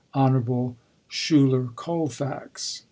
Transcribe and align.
Hon. 0.15 0.77
Schuyler 1.09 1.67
Colfax. 1.75 2.79